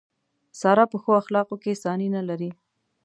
[0.59, 2.49] ساره په ښو اخلاقو کې ثاني نه لري.